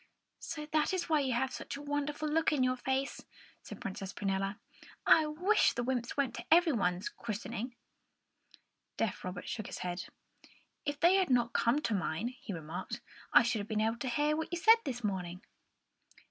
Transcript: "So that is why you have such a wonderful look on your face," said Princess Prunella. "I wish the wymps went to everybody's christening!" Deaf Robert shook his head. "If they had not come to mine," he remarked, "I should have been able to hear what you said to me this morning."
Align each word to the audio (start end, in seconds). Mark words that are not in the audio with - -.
"So 0.39 0.65
that 0.65 0.95
is 0.95 1.09
why 1.09 1.19
you 1.19 1.33
have 1.33 1.53
such 1.53 1.77
a 1.77 1.81
wonderful 1.83 2.27
look 2.27 2.51
on 2.51 2.63
your 2.63 2.75
face," 2.75 3.23
said 3.61 3.79
Princess 3.79 4.11
Prunella. 4.11 4.57
"I 5.05 5.27
wish 5.27 5.73
the 5.73 5.83
wymps 5.83 6.17
went 6.17 6.33
to 6.37 6.45
everybody's 6.51 7.07
christening!" 7.07 7.75
Deaf 8.97 9.23
Robert 9.23 9.47
shook 9.47 9.67
his 9.67 9.77
head. 9.85 10.05
"If 10.87 10.99
they 10.99 11.17
had 11.17 11.29
not 11.29 11.53
come 11.53 11.81
to 11.83 11.93
mine," 11.93 12.29
he 12.29 12.51
remarked, 12.51 12.99
"I 13.31 13.43
should 13.43 13.59
have 13.59 13.67
been 13.67 13.79
able 13.79 13.97
to 13.99 14.09
hear 14.09 14.35
what 14.35 14.51
you 14.51 14.57
said 14.57 14.71
to 14.73 14.77
me 14.77 14.83
this 14.91 15.03
morning." 15.03 15.43